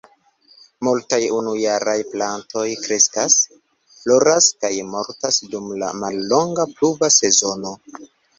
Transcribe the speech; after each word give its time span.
Multaj 0.85 1.17
unujaraj 1.39 1.93
plantoj 2.13 2.63
kreskas, 2.85 3.35
floras 3.99 4.49
kaj 4.65 4.73
mortas 4.95 5.39
dum 5.53 5.69
la 5.83 5.93
mallonga 6.01 6.67
pluva 6.75 7.13
sezono. 7.21 7.77